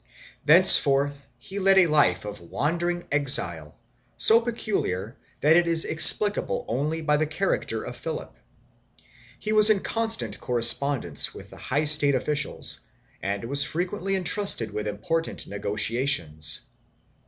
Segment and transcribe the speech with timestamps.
[0.01, 0.07] 1
[0.47, 3.75] Thenceforth he led a life of wandering exile,
[4.17, 8.33] so peculiar that it is explicable only by the character of Philip.
[9.37, 12.79] He was in con stant correspondence with high state officials
[13.21, 16.61] and was frequently entrusted with important negotiations.